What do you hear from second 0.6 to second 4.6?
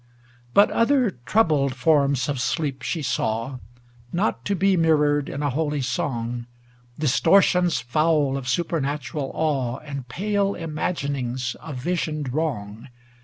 other troubled forms of sleep she saw, Not to